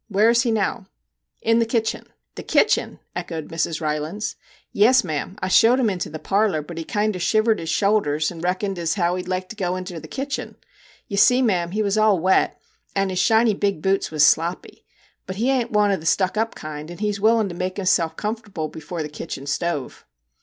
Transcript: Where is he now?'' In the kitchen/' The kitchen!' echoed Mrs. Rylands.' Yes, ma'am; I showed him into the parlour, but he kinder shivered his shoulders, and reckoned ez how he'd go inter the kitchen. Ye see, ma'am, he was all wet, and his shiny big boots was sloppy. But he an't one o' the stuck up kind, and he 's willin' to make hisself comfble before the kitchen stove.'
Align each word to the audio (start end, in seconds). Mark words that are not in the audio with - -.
Where 0.07 0.31
is 0.31 0.41
he 0.41 0.49
now?'' 0.49 0.87
In 1.43 1.59
the 1.59 1.65
kitchen/' 1.67 2.07
The 2.35 2.41
kitchen!' 2.41 2.97
echoed 3.15 3.49
Mrs. 3.49 3.81
Rylands.' 3.81 4.35
Yes, 4.83 5.03
ma'am; 5.03 5.37
I 5.43 5.47
showed 5.47 5.79
him 5.79 5.91
into 5.91 6.09
the 6.09 6.17
parlour, 6.17 6.63
but 6.63 6.79
he 6.79 6.83
kinder 6.83 7.19
shivered 7.19 7.59
his 7.59 7.69
shoulders, 7.69 8.31
and 8.31 8.43
reckoned 8.43 8.79
ez 8.79 8.95
how 8.95 9.13
he'd 9.13 9.29
go 9.57 9.75
inter 9.75 9.99
the 9.99 10.07
kitchen. 10.07 10.55
Ye 11.07 11.17
see, 11.17 11.43
ma'am, 11.43 11.69
he 11.69 11.83
was 11.83 11.99
all 11.99 12.17
wet, 12.19 12.59
and 12.95 13.11
his 13.11 13.19
shiny 13.19 13.53
big 13.53 13.83
boots 13.83 14.09
was 14.09 14.25
sloppy. 14.25 14.85
But 15.27 15.35
he 15.35 15.51
an't 15.51 15.69
one 15.69 15.91
o' 15.91 15.97
the 15.97 16.07
stuck 16.07 16.35
up 16.35 16.55
kind, 16.55 16.89
and 16.89 16.99
he 16.99 17.11
's 17.11 17.19
willin' 17.19 17.47
to 17.49 17.53
make 17.53 17.77
hisself 17.77 18.15
comfble 18.17 18.69
before 18.71 19.03
the 19.03 19.07
kitchen 19.07 19.45
stove.' 19.45 20.03